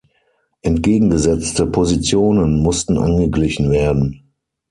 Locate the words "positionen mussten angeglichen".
1.67-3.69